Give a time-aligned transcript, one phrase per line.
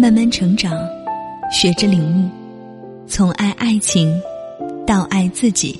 [0.00, 0.74] 慢慢成长，
[1.52, 2.30] 学着领悟，
[3.06, 4.18] 从爱爱情
[4.86, 5.78] 到爱自己。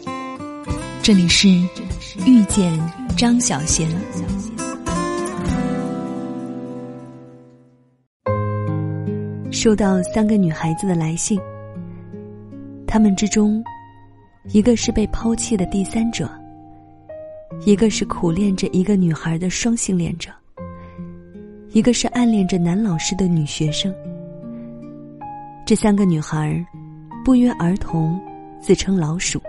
[1.02, 1.48] 这里是
[2.26, 2.78] 遇见
[3.16, 3.88] 张小贤。
[9.50, 11.40] 收到三个女孩子的来信，
[12.86, 13.64] 她们之中，
[14.52, 16.28] 一个是被抛弃的第三者，
[17.64, 20.30] 一个是苦恋着一个女孩的双性恋者，
[21.72, 23.90] 一个是暗恋着男老师的女学生。
[25.70, 26.66] 这三个女孩
[27.24, 28.20] 不约而同
[28.60, 29.40] 自称老鼠。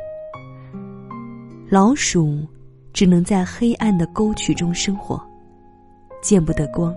[1.68, 2.46] 老鼠
[2.94, 5.20] 只能在黑暗的沟渠中生活，
[6.22, 6.94] 见不得光。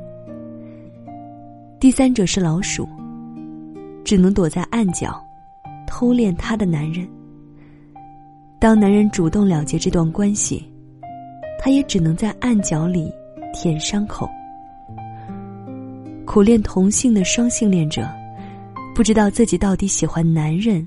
[1.81, 2.87] 第三者是老鼠。
[4.05, 5.19] 只能躲在暗角，
[5.87, 7.09] 偷恋他的男人。
[8.59, 10.71] 当男人主动了结这段关系，
[11.59, 13.11] 他也只能在暗角里
[13.55, 14.29] 舔伤口。
[16.27, 18.07] 苦恋同性的双性恋者，
[18.95, 20.87] 不知道自己到底喜欢男人，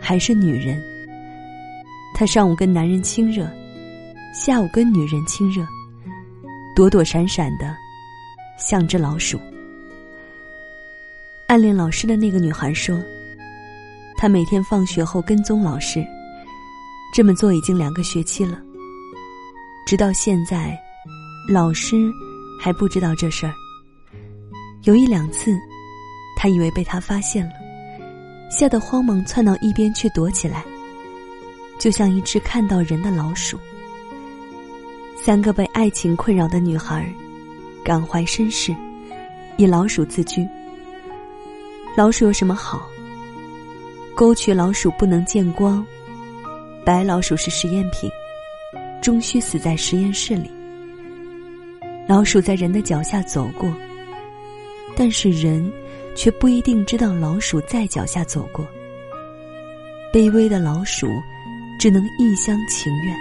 [0.00, 0.80] 还是女人。
[2.14, 3.50] 他上午跟男人亲热，
[4.32, 5.66] 下午跟女人亲热，
[6.76, 7.74] 躲躲闪闪的，
[8.56, 9.40] 像只老鼠。
[11.48, 12.96] 暗恋老师的那个女孩说
[14.16, 16.06] ：“她每天放学后跟踪老师，
[17.12, 18.56] 这么做已经两个学期了。
[19.84, 20.78] 直到现在，
[21.48, 21.96] 老师
[22.60, 23.52] 还不知道这事儿。
[24.84, 25.52] 有一两次，
[26.42, 27.52] 他以为被他发现了，
[28.50, 30.64] 吓得慌忙窜到一边去躲起来，
[31.78, 33.56] 就像一只看到人的老鼠。
[35.16, 37.08] 三个被爱情困扰的女孩，
[37.84, 38.74] 感怀身世，
[39.56, 40.44] 以老鼠自居。”
[41.96, 42.88] 老鼠有什么好？
[44.12, 45.86] 沟渠老鼠不能见光，
[46.84, 48.10] 白老鼠是实验品，
[49.00, 50.50] 终须死在实验室里。
[52.08, 53.72] 老鼠在人的脚下走过，
[54.96, 55.72] 但是人
[56.14, 58.66] 却不一定知道老鼠在脚下走过。
[60.12, 61.06] 卑微的老鼠
[61.78, 63.16] 只能一厢情愿。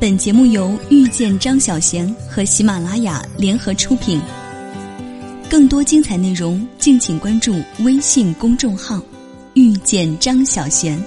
[0.00, 4.20] 本节目由遇见张小贤和喜马拉雅联合出品。
[5.50, 9.02] 更多精彩内容，敬请关注微信公众号
[9.54, 11.02] “遇见张小贤”。